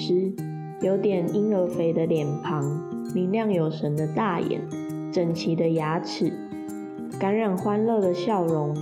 [0.00, 0.32] 师，
[0.80, 2.64] 有点婴儿肥的脸庞，
[3.14, 4.62] 明亮有神的大眼，
[5.12, 6.32] 整齐的牙齿，
[7.20, 8.74] 感染欢乐的笑容。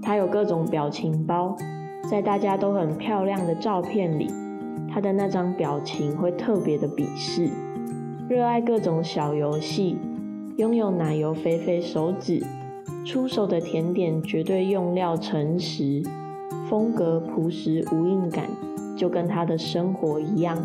[0.00, 1.56] 他有各种表情包，
[2.08, 4.28] 在大家都很漂亮的照片里，
[4.88, 7.50] 他的那张表情会特别的鄙视。
[8.28, 9.98] 热爱各种小游戏，
[10.56, 12.40] 拥有奶油肥肥手指，
[13.04, 16.00] 出手的甜点绝对用料诚实，
[16.68, 18.44] 风格朴实无印感，
[18.98, 20.56] 就跟他的生活一样。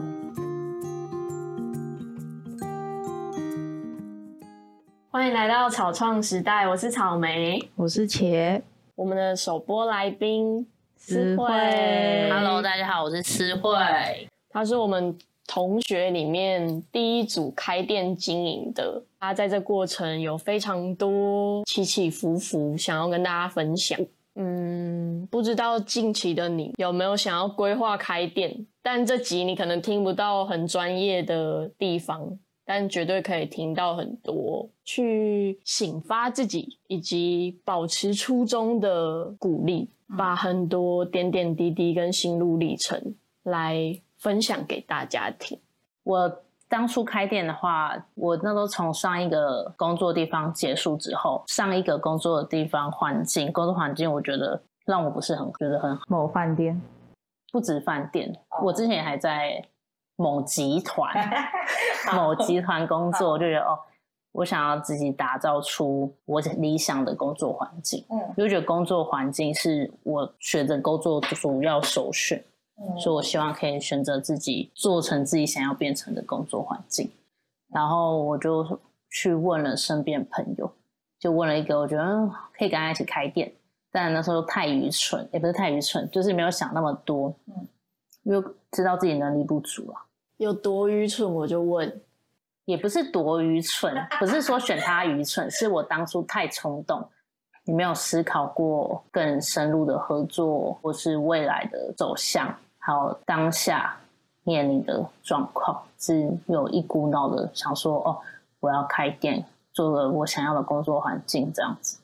[5.12, 8.60] 欢迎来到草创时代，我是草莓，我是茄
[8.96, 11.46] 我们的首播来宾思慧
[12.32, 13.70] Hello，大家好，我是思慧。
[14.50, 15.16] 他是我们
[15.46, 24.00] 同学里面第一组开店经营的，他在这过程有非常多起起伏伏，想要跟大家分享。
[24.36, 28.66] 嗯，不知道近期的你有没有想要规划开店？
[28.82, 45.60] 但这集你可能听不到很专业的地方，但绝对可以听到很多去醒发自己以及保持初衷的鼓励，把很多点点滴滴跟心路历程来分享给大家听。
[46.04, 56.02] 我当初开店的话，我那时候从上一个工作地方结束之后，上一个工作的地方环境，工作环境，我觉得让我不是很觉得很好。
[56.08, 56.82] 某饭店，
[57.52, 59.64] 不止饭店，我之前还在
[60.16, 61.14] 某集团、
[62.12, 63.78] 某集团工作，我就觉得哦，
[64.32, 68.04] 我想要自己打造出我理想的工作环境。
[68.10, 72.44] 嗯，就觉得工作环境是我选择工作主要首选。
[73.00, 77.12] 所以我希望可以选择自己做成自己想要变成的工作环境，
[77.72, 78.80] 然后我就
[79.10, 80.72] 去问了身边朋友，
[81.20, 83.54] 就问了一个我觉得嗯可以跟他一起开店，
[83.92, 87.68] 但那时候太愚蠢，也不是太愚蠢，就是没有想那么多，嗯，
[88.24, 90.02] 因为知道自己能力不足啊，
[90.38, 92.02] 有多愚蠢我就问，
[92.66, 97.08] 也不是多愚蠢，不是说选他愚蠢，是我当初太冲动，
[97.64, 102.54] 你没有思考过更深入的合作或是未来的走向。
[102.86, 103.96] 还有当下
[104.44, 108.20] 面临的状况，是有一股脑的想说：“哦，
[108.60, 112.00] 我要开店，做个我想要的工作环境，这样子。”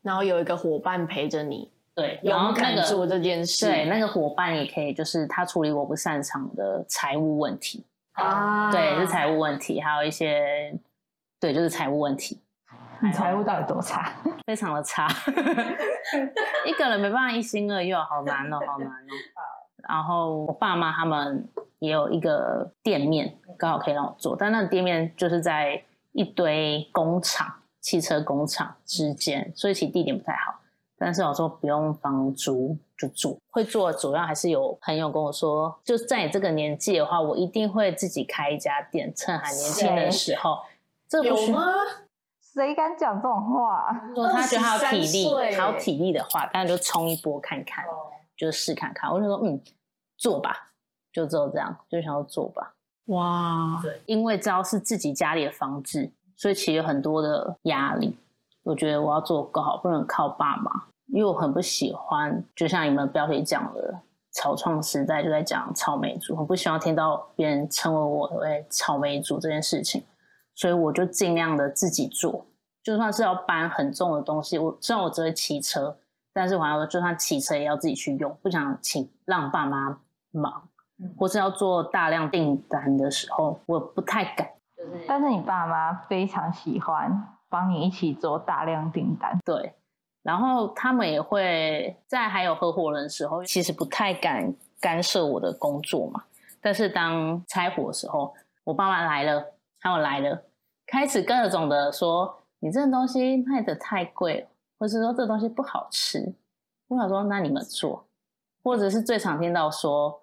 [0.00, 3.66] 然后有一个伙伴陪着你，对，勇敢做这件事。
[3.66, 10.74] 对，那个伙伴也可以，就是他处理我不擅长的财务问题啊，对，是财务问题，还有一些，
[11.38, 12.40] 对，就是财务问题。
[13.02, 14.12] 你财务到底多差？
[14.46, 15.08] 非常的差，
[16.66, 19.12] 一个人没办法一心二用，好难哦， 好难哦。
[19.88, 27.46] 然后我爸妈他们也有一个店面，刚好可以让我做，但那个店面就是在一堆工厂、
[27.80, 30.60] 汽车工厂之间，所以其实地点不太好。
[30.98, 40.58] 但是我说不用房租就住，会做主要还是有朋友跟我说，就在你这个年纪的话，我一定会自己开一家店，趁还年轻的时候。
[41.08, 41.64] 这有吗？
[42.52, 43.94] 谁敢讲这种话？
[44.14, 47.84] 说他觉得他有体力，岁他有体力的话，当然就冲一波看看。
[48.36, 49.60] 就试看看，我就说嗯，
[50.16, 50.72] 做吧，
[51.12, 52.72] 就只有这样，就想要做吧。
[53.08, 58.16] 哇，对，因为知道是自己家里的房子，所以其实有很多的压力。
[58.62, 60.70] 我觉得我要做更好，不能靠爸妈，
[61.08, 64.00] 因为我很不喜欢，就像你们标题讲的，
[64.30, 70.02] 草创时代就在讲草莓族，我不希望听到别人称为我为草莓族这件事情，
[70.60, 72.44] 所以我就尽量的自己做，
[72.82, 75.96] 就算是要搬很重的东西，我虽然我只会骑车。
[76.32, 79.98] 但是我要就算骑车也要自己去用，不想请让爸妈
[80.30, 80.68] 忙，
[81.18, 84.48] 或是要做大量订单的时候，我不太敢。
[84.76, 87.10] 就是，但是你爸妈非常喜欢
[87.48, 89.74] 帮你一起做大量订单，对。
[90.22, 96.22] 然后他们也会在还有合伙人的时候，其实不太敢干涉我的工作嘛。
[96.60, 99.44] 但是当拆伙的时候，我爸妈来了，
[99.80, 100.40] 他们来了，
[100.90, 106.34] 开始各种的说：“你这东西卖的太贵了。”或是说这东西不好吃，
[106.88, 108.06] 我想说那你们做，
[108.64, 110.22] 或者是最常听到说，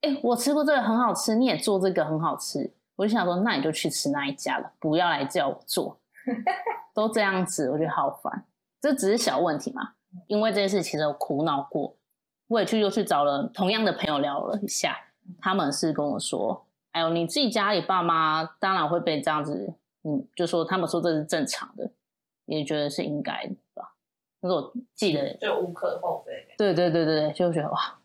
[0.00, 5.98] 哎，我吃过这个很好吃，你也做这个很好吃，我就想说那你就去吃那一家了，不要来叫我做，
[6.94, 8.44] 都这样子，我觉得好烦。
[8.80, 9.90] 这只是小问题嘛，
[10.26, 11.94] 因为这件事其实我苦恼过，
[12.48, 14.96] 我也去又去找了同样的朋友聊了一下，
[15.38, 19.74] 他们是跟我说，哎呦你自己家里爸妈当然会被这样子，
[20.08, 21.90] 嗯，就说他们说这是正常的，
[22.46, 23.94] 也觉得是应该的吧。
[24.40, 26.32] 但是我记得就无可厚非。
[26.56, 27.98] 对对对对对，就觉得哇，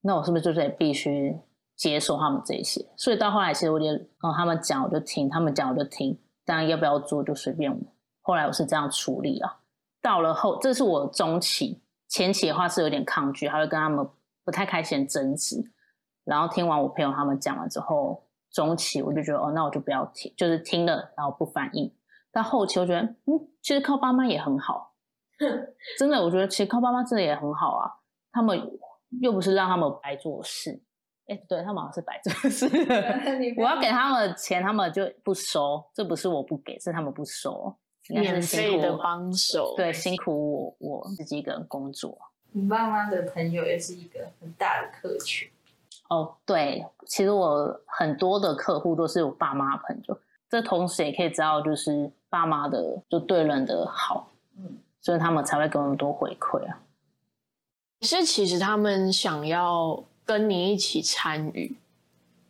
[0.00, 1.38] 那我是不是就得必须
[1.76, 2.84] 接受他们这些？
[2.96, 3.86] 所以到后来，其实我就
[4.20, 7.78] 哦，他们讲我就听，他们讲我就听，当然要不要做就随便我。
[8.22, 9.60] 后来我是这样处理了。
[10.02, 14.08] 到了后，这是我中期，前期的话是有点抗拒，还会跟他们
[14.44, 15.62] 不太开心争执。
[16.24, 18.25] 然后听完我朋友他们讲了之后，
[18.56, 21.94] 中期我就觉得哦，那我就不要听，就是听了然后不反应。
[22.32, 24.94] 到后期我觉得，嗯，其实靠爸妈也很好，
[25.98, 27.90] 真的，我觉得其实靠爸妈真的也很好啊。
[28.32, 28.58] 他们
[29.20, 30.80] 又不是让他们白做事，
[31.26, 32.66] 哎，对他们好像是白做事。
[33.58, 37.76] 我要给他们钱，他们就不收，这不是我不给，是他们不收，
[38.08, 42.18] 免费的帮手，对，辛苦我我自己一个人工作。
[42.52, 45.46] 你爸妈的朋友也是一个很大的客群。
[46.08, 50.18] 哦，对，其实我很多的客户都是我爸妈朋友，
[50.48, 56.80] 这同时也可以知道，就是爸妈的就对人的好，嗯，所以他们才会给我们多回馈啊。
[58.02, 61.76] 是，其实他们想要跟你一起参与，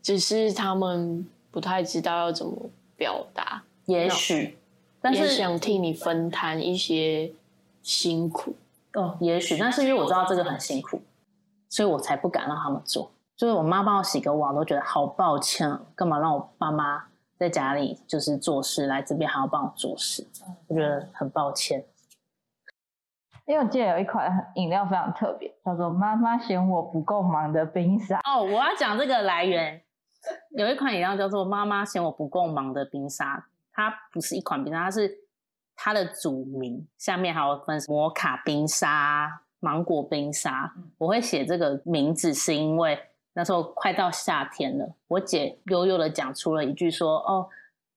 [0.02, 4.58] 只是他们不太知道要怎么表达，也许，
[5.00, 7.32] 但是想替你分摊一些
[7.80, 8.54] 辛苦
[8.94, 11.00] 哦，也许，但是因为我知道这个很辛苦，
[11.68, 13.10] 所以我才不敢让他们做。
[13.36, 17.04] 就是我妈帮我洗个碗，都觉得好抱歉，干嘛让我爸妈
[17.36, 20.26] 在家里就是做事，来这边还要帮我做事，
[20.68, 21.84] 我觉得很抱歉。
[23.44, 28.18] 因为我记得有一款饮料非常特别，叫做“妈妈嫌我不够忙”的冰沙。
[28.24, 29.82] 哦，我要讲这个来源，
[30.56, 35.14] 有一款饮料叫做“妈妈嫌我不够忙”的冰沙，它不是一款冰沙，它是
[35.76, 40.72] 它的主名，下面还有分摩卡冰沙、芒果冰沙。
[40.96, 42.98] 我会写这个名字是因为。
[43.38, 47.46] 那时候快到夏天了，我姐悠悠的讲出了一句说：“哦，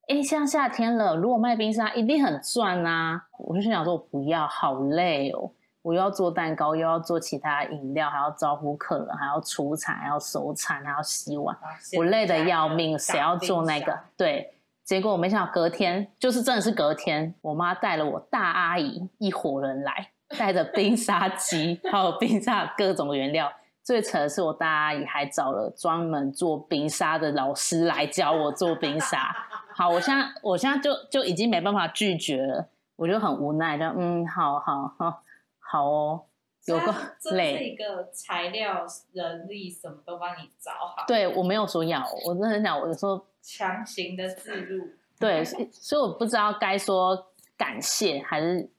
[0.10, 5.50] 哎，像夏天了，如果卖冰沙一定很赚啊！”我就心想说：“我不要，好累哦，
[5.82, 11.58] 我又要做蛋糕，又要做其他饮料，还要招呼客人，还要出餐，还要收餐，还要洗碗，
[11.98, 13.00] 我累的要命。
[13.00, 13.98] 谁要做那个？
[14.18, 23.50] 对，结果我没想到隔天，就是真的是隔天，我妈带了我大阿姨一伙人来，带着冰沙机， 还有冰沙各种原料。
[23.84, 29.36] 最扯的是，我大阿姨还找了专门做冰沙的老师来教我做冰沙。
[29.74, 35.24] 好，我现在我现在就就已经没办法拒绝了，我就很无奈，就嗯，好好好，
[35.58, 36.22] 好哦，
[36.66, 36.94] 有个
[37.32, 37.54] 累。
[37.54, 41.06] 这是一个材料、人力什么都帮你找好。
[41.08, 44.88] 对我没有说要，我真的很想，我说强行的自入。
[45.18, 48.70] 对，所以我不知道该说感谢还是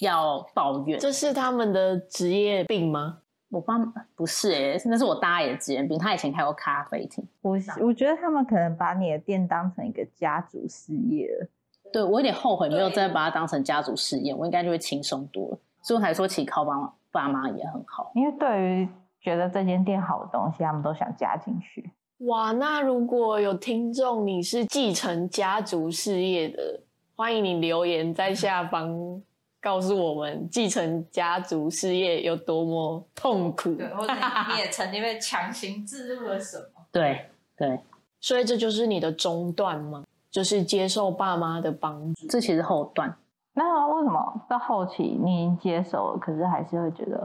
[0.00, 0.98] 要抱怨。
[0.98, 3.20] 这是他们的职业病吗？
[3.54, 3.78] 我爸
[4.16, 5.96] 不是哎，那是我大爷的职业病。
[5.96, 7.24] 他以前开过咖啡厅。
[7.40, 11.46] 我我觉得他们可能把你的店当成一个家族事业了。
[11.92, 15.58] 对我有点后悔，没有再把它当成家族事业，我应该就会轻松多了。
[15.80, 18.10] 所以我才说，其实靠爸爸妈也很好。
[18.16, 18.88] 因为对于
[19.20, 21.88] 觉得这间店好的东西，他们都想加进去。
[22.26, 26.80] 哇，那如果有听众你是继承家族事业的，
[27.14, 29.22] 欢迎你留言在下方。
[29.64, 34.12] 告诉我们继承家族事业有多么痛苦，对，或者
[34.52, 36.84] 你也曾经被强行置入了什么？
[36.92, 37.80] 对对，
[38.20, 40.04] 所以这就是你的中段吗？
[40.30, 43.16] 就是接受爸妈的帮助，这其实后段。
[43.54, 47.18] 那为什么到后期你已经接受了，可是还是会觉得，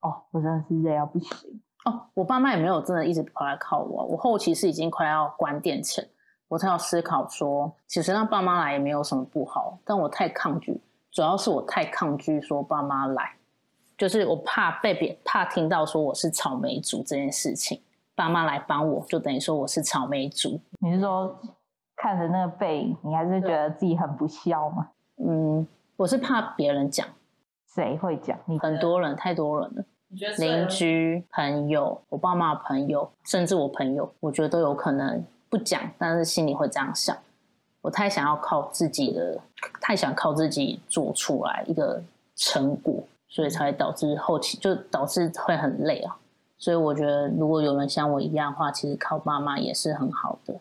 [0.00, 1.60] 哦，我真的是累到不行。
[1.84, 6.08] 哦，我爸妈也没有真的一直跑来靠我，我后期是已经快要关店前，
[6.48, 10.80] 我才有思考说，其实让爸妈来也没有什么不好，但我太抗拒。
[11.16, 13.36] 主要是我太抗拒说爸妈来，
[13.96, 17.80] 就是我怕被别怕听到说我是草莓族这件事情。
[18.14, 20.60] 爸妈来帮我就等于说我是草莓族。
[20.78, 21.34] 你是说
[21.96, 24.90] 看着那个背影，你还是觉得自己很不孝吗？
[25.26, 27.08] 嗯，我是怕别人讲。
[27.74, 28.38] 谁会讲？
[28.60, 29.84] 很多人，太多人了。
[30.36, 37.16] 邻居、朋友、我爸妈的朋友，甚至我朋友，我觉得都有可能不讲，但是心里会这样想。
[37.86, 39.38] 我太想要靠自己的，
[39.80, 42.02] 太想靠自己做出来一个
[42.34, 46.16] 成果，所以才导致后期就导致会很累啊。
[46.58, 50.54] 所以我觉得，如果有人像我一样的话，其实靠爸妈也是很好的。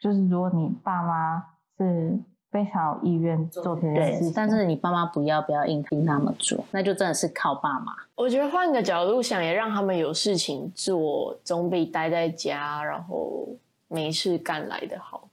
[0.00, 1.44] 就是如果你爸妈
[1.76, 2.18] 是
[2.50, 7.92] 非常有意愿做这件事，但是你爸妈不要不要硬逼他们做，那就真的是靠爸妈。
[8.14, 13.46] 我觉得换个角度想，也让他们有事情做，总比待在家然后
[13.88, 15.25] 没事干来的好。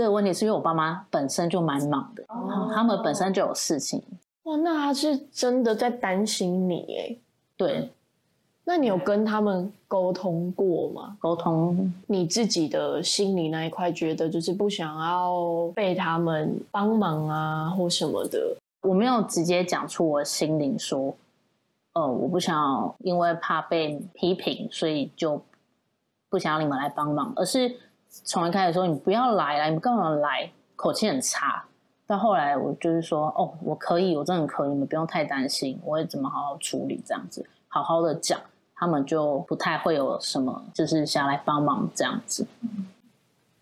[0.00, 2.24] 这个问题是因为我爸妈本身就蛮忙的，
[2.74, 4.02] 他们本身就有事情。
[4.44, 7.16] 哇，那他是真的在担心你哎。
[7.54, 7.90] 对，
[8.64, 11.18] 那你有跟他们沟通过吗？
[11.20, 18.56] 沟通你自己的心里那一块，觉得就是不想要被他们帮忙啊，或什么的。
[18.80, 21.14] 我没有直接讲出我心灵说，
[21.92, 25.38] 呃，我不想因为怕被批评，所以就
[26.30, 27.76] 不想要你们来帮忙，而是
[28.10, 30.50] 从一开始说你不要来了，你们干嘛来？
[30.76, 31.64] 口气很差。
[32.06, 38.40] 到后来我就是说，哦，我可以，我真的可以，你们不用太担心，我会怎么好好处理，这样子好好的讲，
[38.74, 42.46] 他们就不太会有什么就是想来帮忙这样子。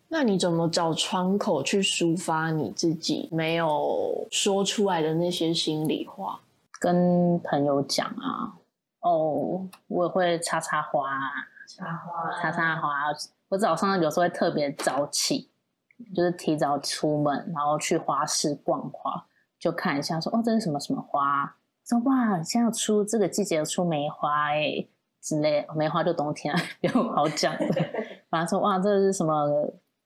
[0.09, 6.41] 那你怎么找窗口去抒发你自己没有说出来的那些心里话？
[6.81, 8.55] 跟朋友讲啊，
[9.01, 11.21] 哦，我也会插插花啊，
[11.67, 12.89] 插花，插插花。
[13.49, 15.51] 我早上有时候会特别早起，
[16.15, 19.27] 就是提早出门，然后去花市逛花，
[19.59, 21.57] 就看一下说，哦，这是什么什么花？
[21.87, 24.87] 说哇，现在出这个季节出梅花哎
[25.23, 27.67] 之类，梅花就冬天， 不用好讲的。
[28.29, 29.49] 反正说哇，这是什么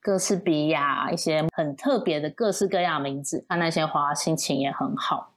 [0.01, 5.35] 哥斯比亚，一些很特别的各式各样的名字，看那些花，心情也很好。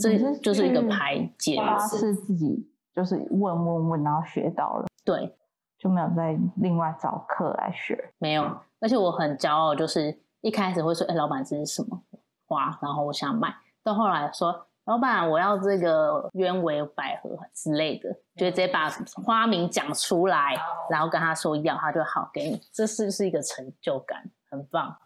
[0.00, 5.34] 这就是一个排解，花是自己就是问问问，然后学到了，对，
[5.82, 8.12] 就没有再另外找课来学。
[8.18, 8.44] 没有，
[8.78, 12.00] 而且我很骄傲，就是一开始会说，哎、老板这是什么
[12.46, 12.78] 花？
[12.80, 18.88] 然后我想买，到后来说，老板我要这个鸢尾百合之类的，就直接把
[19.24, 20.56] 花名讲出来，
[20.88, 24.22] 然后跟他说要，他就好给你，这是不是一个成就感？
[24.48, 24.96] 很棒。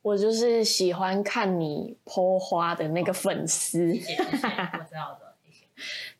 [0.00, 5.18] 我就是喜欢看你泼花的那个粉丝，我知道。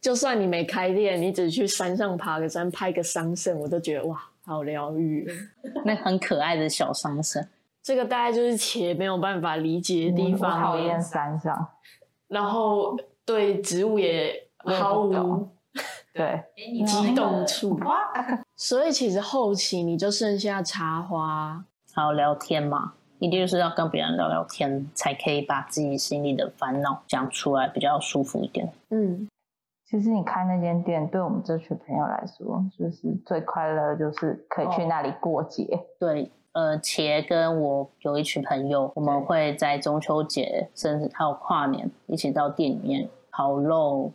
[0.00, 5.32] 就算你没开店，你只去山上爬个山拍个桑葚，我都觉得哇，好疗愈哦。
[5.84, 7.46] 那很可爱的小桑葚，
[7.82, 11.68] 这个大概就是且没有办法理解的地方，讨厌山上，
[12.28, 15.50] 然后对植物也毫无懂
[16.12, 16.42] 对，
[16.86, 17.80] 激动处。
[18.56, 28.70] 所以其实后期你就剩下插花，还有聊天嘛，一定就是要跟别人聊聊天，才可以把自己心里的烦恼讲出来，比较舒服一点。
[28.90, 29.26] 嗯，
[29.92, 35.68] 其实你开那间店，对我们这群朋友来说，就是最快乐，就是可以去那里过节。
[36.00, 44.10] 对，呃，茄跟我有一群朋友，我们会在中秋节，甚至还有跨年，一起到店里面烤肉、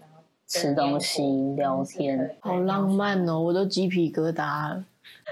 [0.47, 2.35] 吃东西、聊天。
[2.39, 4.83] 好浪漫哦，我都鸡皮疙瘩了。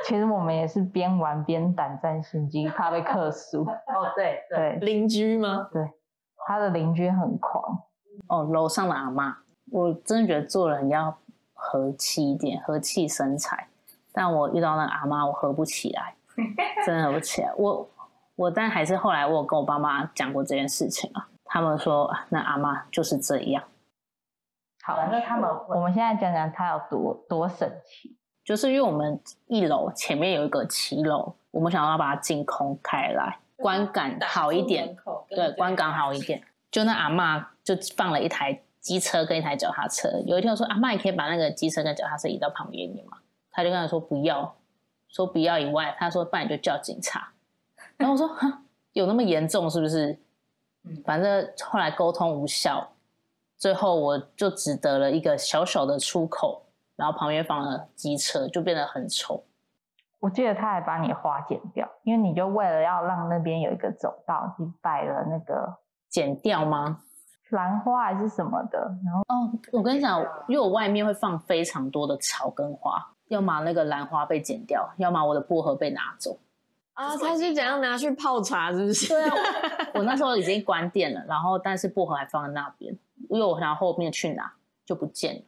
[0.06, 3.64] 其实我们也是边玩边胆战心惊，怕被克诉。
[3.64, 5.68] 哦，对对，对，邻居吗？
[5.74, 5.90] 对
[6.46, 7.80] 他的邻居很狂，
[8.28, 9.34] 哦，楼上的阿嬷，
[9.72, 11.18] 我真的觉得做人要
[11.54, 13.68] 和气一点，和气生财。
[14.14, 16.16] 但我遇到那个阿妈，我合不起来，
[16.86, 17.52] 真的合不起来。
[17.58, 17.90] 我
[18.36, 23.64] 我，但还是后来我有跟我爸妈讲过这件事情啊，他们说啊那阿妈就是这样。
[24.84, 28.16] 好，那他们，我们现在讲讲他有多多神奇。
[28.44, 34.96] 就是因为我们一楼前面有一个骑楼，我们想要把它净空开来，观感好一点，
[35.28, 36.44] 对，观感好一点。
[36.70, 40.08] 就那阿妈就放了一台机车跟一台脚踏车。
[40.28, 43.18] 有一天我说阿妈，你可以把那个机车跟脚踏车移到旁边一点吗？
[43.50, 44.56] 他就跟他说不要，
[45.08, 47.34] 说不要以外，他说不然你就叫警察。
[47.98, 48.62] 然后我说哈，
[48.94, 50.12] 有那么严重是不是？
[50.84, 52.88] 嗯反正后来沟通无效，
[53.58, 56.62] 最后我就只得了一个小小的出口。
[56.96, 59.44] 然后旁边放了机车，就变得很丑。
[60.20, 65.76] 我记得他还把你花剪掉，因为你就为了要让那边有一个走道，你摆了那个
[66.08, 67.02] 剪掉吗？
[67.50, 76.38] 兰花还是什么的，然后哦，我跟你讲，因为我外面会放非常多的草跟花，要么那个兰花被剪掉，要么我的薄荷被拿走。
[76.94, 79.10] 啊，他是怎样拿去泡茶，是不是？
[79.10, 79.36] 对啊，
[79.94, 82.98] 我那时候已经关店了，然后但是薄荷还放在那边，
[83.30, 84.54] 因为我想后面去拿
[84.86, 85.42] 就不见了。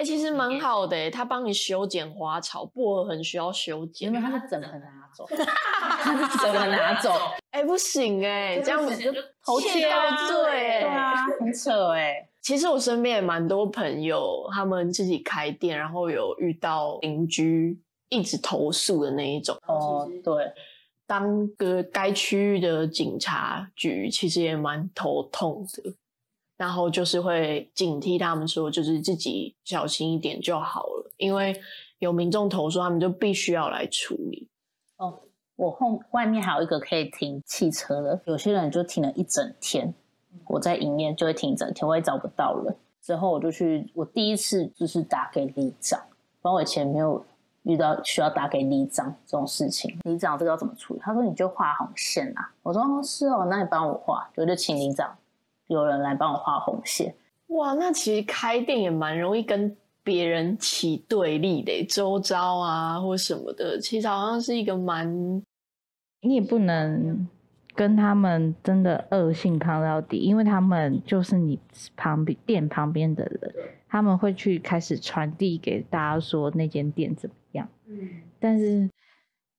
[0.00, 4.20] 哎、其实蛮好的耶，他帮你修剪花草，薄荷很需要修剪因为。
[4.26, 7.12] 他是整盆拿走，整盆拿走，
[7.50, 9.12] 哎、不行哎，这样子就
[9.44, 10.80] 头窃切啊盗罪哎。
[10.80, 17.78] 对啊，很扯哎、其实我身边也蛮多朋友，他们自己开店，然后有遇到邻居
[18.08, 19.54] 一直投诉的那一种。
[19.66, 20.50] 哦，对，
[21.06, 25.94] 当个该区域的警察局，其实也蛮头痛的。
[26.60, 31.58] 然后就是会警惕他们说，就是自己小心一点就好了，因为
[32.00, 34.46] 有民众投诉，他们就必须要来处理。
[34.98, 35.20] 哦，
[35.56, 39.94] 我后外面还有一个可以停汽车的，有些人就停了一整天。
[40.48, 42.76] 我在营业就会停一整天，我也找不到人。
[43.00, 45.98] 之后我就去，我第一次就是打给里长，
[46.42, 47.24] 不然我以前没有
[47.62, 49.98] 遇到需要打给里长这种事情。
[50.02, 51.00] 里长这个要怎么处理？
[51.00, 52.52] 他说你就画红线啊。
[52.62, 55.16] 我说哦是哦，那你帮我画，我就请里长
[55.70, 57.14] 有人来帮我画红线。
[57.46, 65.42] 哇，那其实开店也蛮容易跟别人起对立的，周遭啊或什么的，其实好像是一个蛮
[66.22, 67.28] 你也不能
[67.74, 71.58] 跟他们真的恶性抗到底，因为他们就是你
[71.96, 73.54] 旁边店旁边的人，
[73.88, 77.68] 他们会去开始传递给大家说那间店怎么样。
[77.86, 78.08] 嗯，
[78.38, 78.88] 但是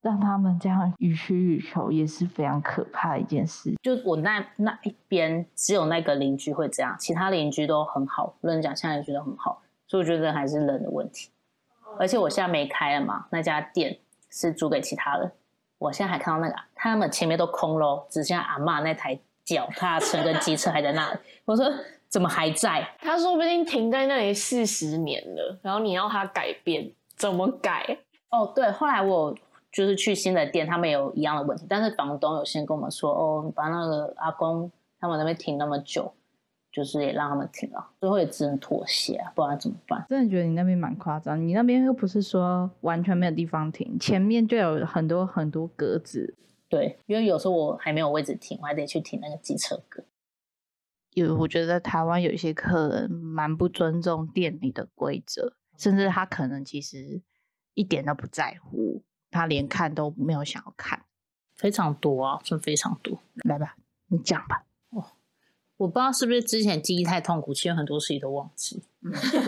[0.02, 3.72] 让他们这样予取予求也是非常可怕的一件事。
[3.80, 11.30] 就我那那一边只有那个邻居会这样，其他邻居都很好，认真讲，现在邻居都很好，所以我觉得还是人的问题。
[11.98, 15.30] 而且我现在没开了嘛，那家店是租给其他人。
[15.78, 21.18] 我现在还看到那个，他们前面都空喽，只剩下阿妈那台脚踏车跟机车还在那里。
[21.44, 21.66] 我说
[22.08, 22.88] 怎么还在？
[22.98, 27.98] 他说不定停在那里四十年了，然后你要他改变，怎么改？
[28.30, 29.36] 哦，对，后来我
[29.72, 36.12] 就是去新的店，他们有一样的问题，但是房东有先跟我们说，哦，把那个阿公他们那边停那么久，
[36.70, 40.04] 就是也让他们停了，最后也只能妥协啊，不然怎么办？
[40.08, 46.36] 真的觉得你那边蛮夸张，你那边又不是说完全没有地方停，前面就有很多很多格子。
[46.68, 50.04] 对，因为有时候我还没有位置停，我还得去停那个机车格。
[51.14, 57.20] 有，我觉得在台湾有一些客人蛮不尊重店里的规则，甚至他可能其实
[57.74, 59.02] 一点都不在乎，
[59.32, 61.04] 他连看都没有想要看。
[61.56, 63.20] 非常多啊，真非常多。
[63.44, 64.64] 来吧，你讲吧。
[65.78, 68.84] 我不知道是不是之前记忆太痛苦，其实很多事情都忘记。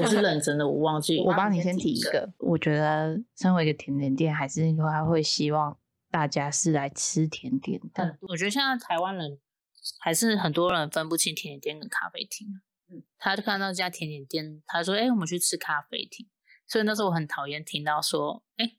[0.00, 1.20] 我是认真的，我忘记。
[1.22, 5.76] 我帮你先提一个，我觉得身为一个甜点店，还是还会希望
[6.10, 8.18] 大家是来吃甜点的。
[8.22, 9.38] 我觉得现在台湾人
[10.00, 12.60] 还是很多人分不清甜点店跟咖啡厅。
[12.90, 16.26] 嗯，他就看到这家甜点店，他说：“哎、我们去吃咖啡厅。”
[16.66, 18.74] 所以那时候我很讨厌听到说：“哎、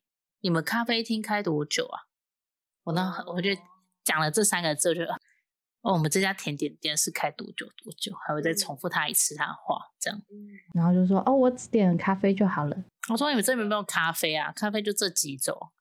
[0.45, 2.05] 你们咖啡厅开多久啊？”
[2.85, 3.49] 我那我就
[4.03, 5.01] 讲了这三个字，我就
[5.81, 10.21] 哦，我们这家甜点店是开多久多久，还会再重复他一次他的话，这样。
[10.71, 12.77] 然后就说：“哦，我只点咖啡就好了。
[13.09, 14.51] 我说你们这边没有咖啡啊？
[14.51, 15.71] 咖啡就这几种。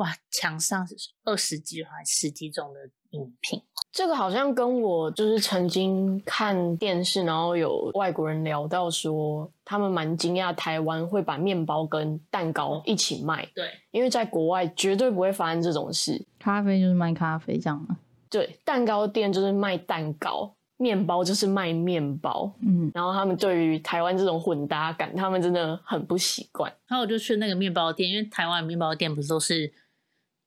[0.00, 0.86] 哇，墙上
[1.24, 2.80] 二十几还十几种的
[3.10, 3.62] 饮品。
[3.92, 16.24] 这个好像跟我就是曾经看电视，然后有外国人聊到说，他们蛮惊讶台湾会把面包跟蛋糕一起卖，对，因为在国外绝对不会发生这种事。
[16.38, 17.98] 咖啡就是卖咖啡这样吗？
[18.30, 22.50] 对，蛋糕店就是卖蛋糕，面包就是卖面包。
[22.60, 26.72] 嗯，然后他们对于台湾这种混搭感，他们真的很不习惯。
[26.86, 29.72] 然后我就去那个面包店，因为台湾面包店不是都是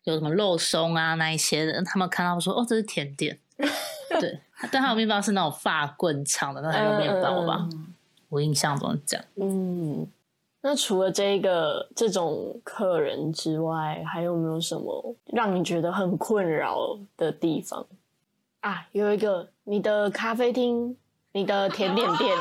[0.04, 3.40] 有什么肉松啊那一些的，他们看到说哦这是甜点，
[4.20, 4.40] 对，
[4.72, 7.68] 但他有面包是那种发棍长的那种面包吧，
[8.30, 9.26] 我印象中是这样。
[9.36, 10.08] 嗯，
[10.62, 17.86] 那除了这个这种客人之外，还有没有什么让你觉得很困扰的地方
[18.62, 18.88] 啊？
[18.92, 20.98] 有一个，你的咖啡厅，
[21.32, 22.36] 你的甜点店，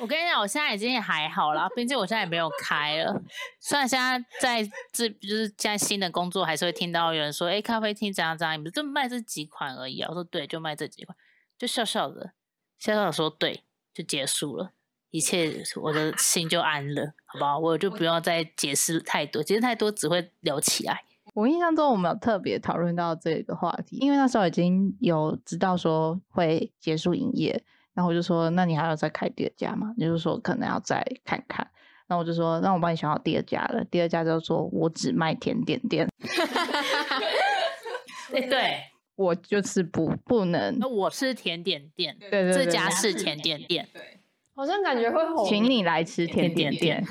[0.00, 3.22] 我跟你讲，我现在已经也还好啦，毕竟我现在也没有开了。
[3.60, 11.14] 虽然现在在这就是现在新的工作，还是会听到有人说：“哎、咖啡厅怎样怎样，你们就卖这几款而已。”我说：“对，就卖这几款。”
[11.58, 12.32] 就笑笑的，
[12.78, 14.70] 笑笑的说：“对，就结束了，
[15.10, 17.58] 一切我的心就安了，好不好？
[17.58, 21.02] 我就不用再解释太多，解释太多只会聊起来。
[21.34, 27.62] 我印象中我们有特别讨论到这个话题，因为那时候已经有知道说会结束营业，
[27.94, 29.92] 然后我就说，那你还要再开第二家吗？
[29.96, 31.68] 你就说可能要再看看。
[32.08, 33.84] 那我就说，那我帮你想好第二家了。
[33.84, 36.08] 第二家就说我只卖甜点店，
[38.30, 38.80] 对对，
[39.14, 44.18] 我就是不不能那，我是甜点店，对对对这家是甜点店，对
[44.54, 45.46] 好像感觉会红。
[45.48, 47.02] 请你来吃甜点店。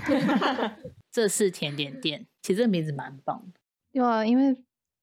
[1.11, 2.27] 这是甜点店。
[2.43, 3.59] 其实这个名字蛮棒的。
[3.91, 4.55] 对啊，因为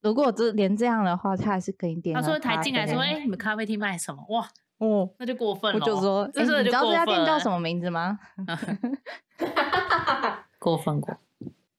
[0.03, 2.15] 如果这连这样的话，他还是可以点。
[2.15, 5.79] 他说台进来说：“哎、你们咖啡厅卖什么？”哇，哦，那就过分了。
[5.79, 7.59] 我就说，你知道这家店叫什么？
[7.59, 8.19] 名字吗？
[10.59, 11.17] 过分过，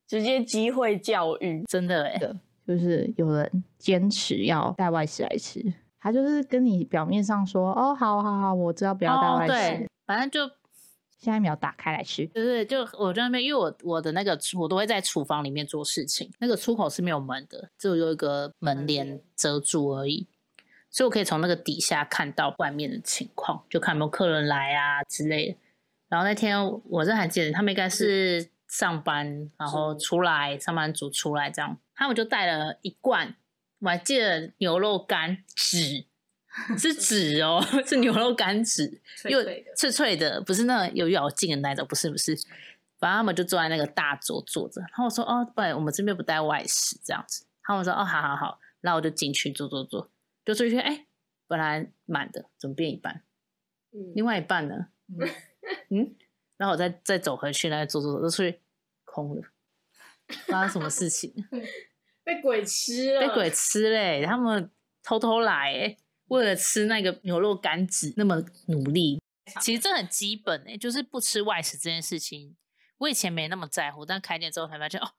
[0.07, 2.19] 直接机会教育，真的哎。
[2.65, 5.63] 就是有人坚持要带外食来吃，
[6.01, 10.53] 他就是跟你表面上说，哦，好好好，我知道不要带哦，外食，对，反正就
[11.17, 12.27] 下一秒打开来吃。
[12.27, 20.27] 就是就我在那边，因为我我的那个我都会在厨房里面做事情，那个出口是没有门的，只有一个门帘遮住而已，
[20.89, 25.57] 所以我可以从那个底下看到外面的情况，就看有没有客人来啊之类的。
[26.09, 33.35] 然后那天我这还记得，他们应该是上班，然后出来上班族出来这样，他们就带了一罐，
[33.79, 36.05] 我还记得牛肉干纸。
[36.75, 39.43] 是纸哦， 是牛肉干纸，又
[39.75, 42.35] 脆脆的，不是那种有咬劲的那种，不是不是。
[42.97, 47.45] 反正他们就坐在那个大桌坐着，然后我说哦，不然我们这边不带外食这样子。
[47.61, 50.09] 他们说哦，好好好，然后我就进去坐坐坐，
[50.47, 51.07] 就出去，哎，
[51.45, 53.25] 本来满的，怎么变一半？
[54.15, 54.87] 另外一半呢？
[55.89, 56.15] 嗯，
[56.55, 58.61] 然后我再再走回去，那走走走，就出去
[59.03, 59.41] 空了，
[60.45, 61.33] 发生什么事情？
[62.23, 64.23] 被鬼吃了，被鬼吃嘞！
[64.25, 64.71] 他们
[65.03, 69.19] 偷偷来、欸，为了吃那个牛肉干子那么努力。
[69.59, 72.55] 其实这很基本诶、就是不吃外食这件事情，
[72.99, 75.11] 我以前没那么在乎，但开店之后才发现哦，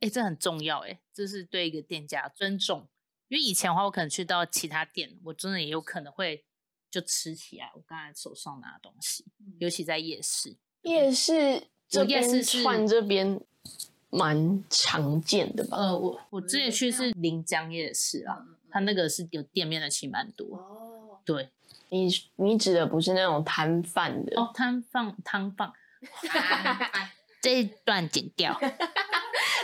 [0.00, 2.90] 哎、这很重要诶、这是对一个店家尊重。
[3.28, 6.44] 因为以前的话，我可能去到其他店，我真的也有可能会
[6.90, 9.24] 就吃起来我刚才手上拿的东西，
[9.58, 10.56] 尤其在夜市。
[10.82, 13.40] 夜市这夜市边是串这边
[14.10, 15.76] 蛮常见的吧？
[15.76, 20.56] 呃，我我之前去是临江夜市啊，它那个是有店面的，其实蛮多。
[20.56, 21.48] 哦，对，
[21.88, 25.72] 你你指的不是那种摊贩的哦，摊贩摊贩，
[27.42, 28.56] 这一段剪掉。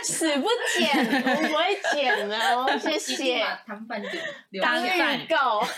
[0.03, 3.39] 死不剪，我不会剪的哦，谢谢。
[3.65, 4.13] 摊贩点
[4.49, 5.61] 留当下预告，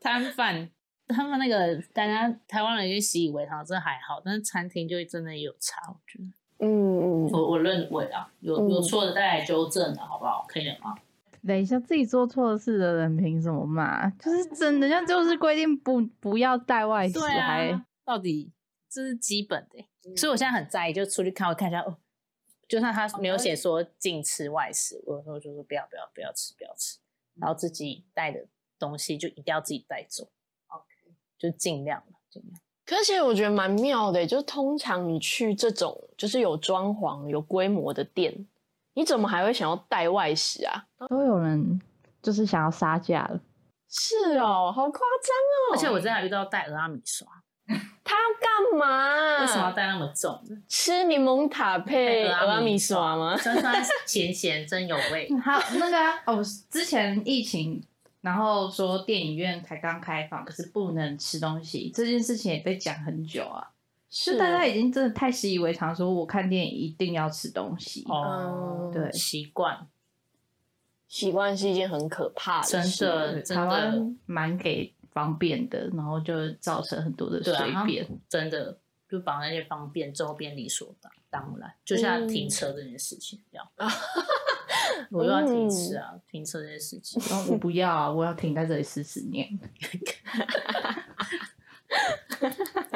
[0.00, 0.68] 摊贩，
[1.08, 6.24] 他们那个大家台湾人就习以为常，这还好，但是餐厅就真的有差，我觉得。
[6.60, 10.44] 嗯嗯，我我认为啊，有有错的再来纠正的好不好？
[10.48, 10.92] 可以了吗？
[11.46, 14.10] 等一下，自己做错事的人凭什么骂？
[14.10, 18.50] 就是真的，像就是规定不不要带外食，对还啊，到底
[18.90, 21.96] 这是基本的欸、所以我现在很在意，就出去看，我看一下哦，
[22.68, 26.98] 就算他没有写说禁吃外食，我有时候就说不要不要不要吃不要吃，
[27.36, 28.46] 然后自己带的
[28.78, 30.28] 东西就一定要自己带走
[30.68, 30.84] ，OK，
[31.38, 32.60] 就尽量了尽量。
[32.84, 38.46] 可是其实我觉得蛮妙的，就是通常你去这种就是有装潢、有规模的店，
[38.94, 40.86] 你怎么还会想要带外食啊？
[41.08, 41.80] 都有人
[42.22, 43.40] 就是想要杀价了。
[43.90, 45.72] 是哦，好夸张哦！
[45.72, 47.26] 而且我真的还遇到带俄阿米刷，
[48.08, 49.40] 他要干嘛？
[49.40, 50.56] 为什么要带那么重的？
[50.66, 53.36] 吃柠檬塔配阿米刷吗？
[53.36, 55.28] 酸酸咸咸真有味。
[55.44, 57.82] 好那个啊哦，之前疫情，
[58.22, 63.70] 然后说电影院才刚开放，可是不能吃东西，这件事情也被讲很久啊。
[64.10, 68.06] 是大家已经真的太习以为常，说我看电影一定要吃东西。
[68.08, 69.86] 哦，对习惯
[71.06, 73.08] 习惯是一件很可怕的事真。
[73.10, 77.52] 的真台湾蛮给方便的，然后就造成很多的随
[77.84, 78.06] 便。
[78.28, 78.78] 真的
[79.08, 83.66] 就把那些方便之后变理所当当然，就像嗯停车这件事情一样。
[85.10, 87.20] 我又要停车啊，停车这件事情。
[87.28, 89.48] 然后我不要啊，我要停在这里四十年。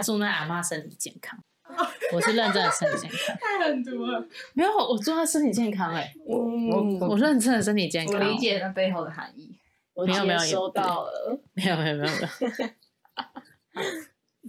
[0.04, 1.42] 祝那阿妈身体健康。
[2.14, 4.24] 我是认真的身体健康，太狠毒了。
[4.54, 9.58] 没有我祝她身体健康哎、我，我认真的身体健康，我理解那背后的含义。
[9.94, 11.38] 我没有没有收到了。
[11.54, 13.88] 没有没有没有没有，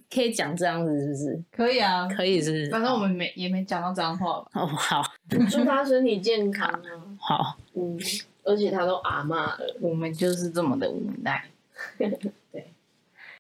[0.10, 1.44] 可以讲这样子是不是？
[1.52, 2.70] 可以啊，可以是不是？
[2.70, 4.50] 反正我们没也没讲到脏话吧。
[4.54, 5.02] 哦好
[5.50, 7.18] 祝他身体健康啊！
[7.20, 7.98] 好，嗯，
[8.44, 9.78] 而且他都阿骂了。
[9.82, 11.46] 我们就是这么的无奈。
[11.98, 12.72] 对，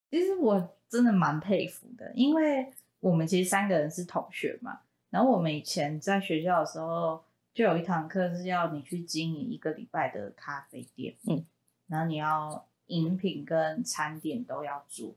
[0.09, 11.45] 其实我真的蛮佩服的，因为我们其实三个人是同学嘛，然后我们以前在学校的时候，就有一堂课是要你去经营一个礼拜的咖啡店，嗯，
[11.93, 15.13] 然后你要饮品跟餐点都要做。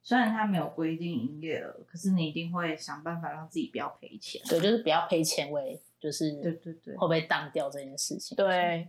[0.00, 4.40] 虽然他没有规定营业额，可是你一定会想办法让自己不要赔钱。
[4.48, 8.88] 对，就是不要赔钱为，就是对对对会不会当掉这件事情？，对，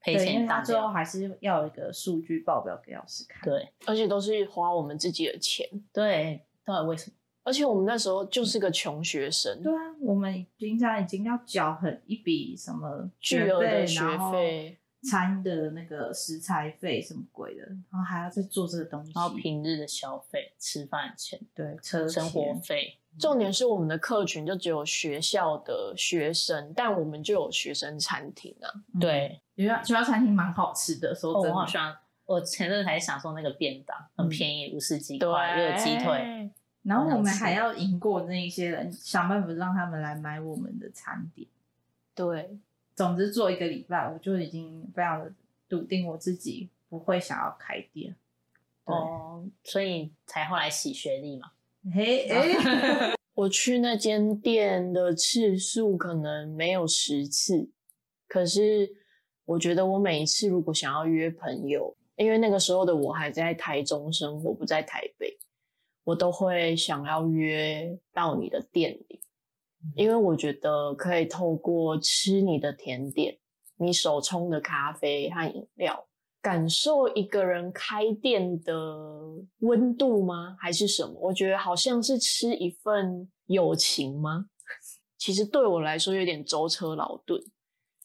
[0.00, 3.40] 赔钱他最后掉，还是要有一个数据报表给老师看。
[3.44, 7.14] 对而且都是花我们自己的钱，对，到底为什么？
[7.44, 14.00] 而且我们那时候就是个穷学生，对啊，我们平常已经要缴很一笔什么巨额的学
[14.32, 28.68] 费，餐的那个食材费什么鬼的，然后还要再做这个东西，然后平日的消费、吃饭钱、对车生活费，重点是我们的客群就只有学校的学生，但我们就有学生餐厅啊。
[29.00, 31.96] 对，学校学校餐厅蛮好吃的，说哦，真的，我好喜欢。
[32.26, 36.50] 我前阵子还想说那个便当很嗯便宜，五十几块，又有鸡腿，，
[36.82, 41.48] 然后我们还要赢过那一些人，想办法让他们来买我们的餐点。
[42.14, 42.58] 对，
[42.98, 45.32] 总之做一个礼拜，我就已经非常的
[45.68, 48.16] 笃定我自己不会想要开店。
[48.86, 51.52] 哦，所以才后来洗学历嘛。
[51.94, 57.70] 嘿， 哎， 我去那间店的次数可能没有十次，
[58.26, 58.90] 可是
[59.44, 65.38] 我觉得我每一次如果想要约朋友，因为那个时候的我还在台中生活，不在台北，
[66.02, 69.17] 我都会想要约到你的店里，
[69.94, 73.36] 因为我觉得可以透过吃你的甜点、
[73.76, 76.06] 你手冲的咖啡和饮料，
[76.40, 78.74] 感受一个人开店的
[79.60, 80.56] 温度吗？
[80.60, 81.12] 还是什么？
[81.20, 84.46] 我觉得好像是吃一份友情吗？
[85.18, 87.40] 其实对我来说有点舟车劳顿，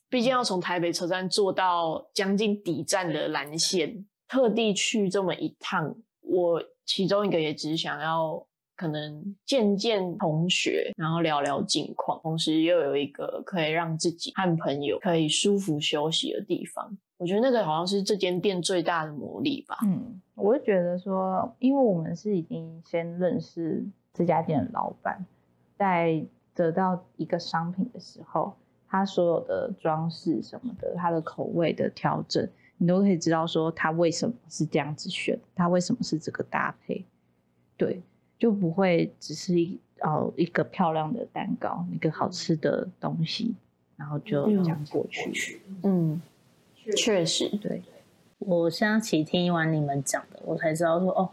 [0.09, 16.97] 毕竟要从台北车站坐到将近底站的蓝线，特地去这么一趟，我其中一个也只想要可能见见同学，然后聊聊近况，同时又有一个可以让自己和朋友可以舒服休息的地方。
[17.17, 19.77] 我觉得那个好像是这间店最大的魔力吧。
[19.85, 25.25] 嗯，我会觉得说，因为我们是已经先认识这家店的老板，
[25.77, 28.53] 在得到一个商品的时候，
[28.89, 32.45] 他所有的装饰什么的，他的口味的调整，
[32.77, 37.05] 你都可以知道说他为什么是这样子选，他为什么是这个搭配，
[37.77, 38.01] 对，
[38.43, 43.55] 就不会只是一哦一个漂亮的蛋糕，一个好吃的东西，
[43.95, 45.61] 然后就这样过去。
[45.83, 46.21] 嗯，
[46.97, 47.81] 确实，对，
[48.39, 51.29] 我现在其实听完你们讲的，我才知道说哦，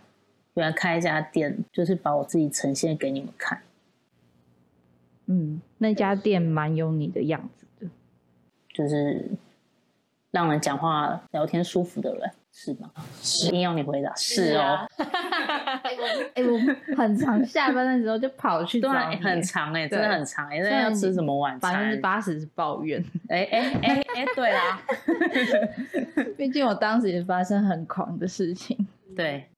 [0.55, 3.61] 原来开一家店就是把我自己呈现给你们看。
[5.27, 7.91] 嗯，那家店蛮有你的样子的。
[8.73, 9.29] 就是
[10.31, 12.91] 让人讲话聊天舒服的人，是吗？
[13.23, 14.87] 是，硬要你回答是哦。
[16.35, 20.63] 哎、我很常 下班的时候就跑去对啊，找你，很长哎、对真的很长哎、欸。
[20.63, 22.01] 那要吃什么晚百分之餐？
[22.03, 24.81] 八十是抱怨，哎哎哎哎，对啦，
[26.37, 28.87] 毕竟我当时也发生很狂的事情。
[29.17, 29.49] 对，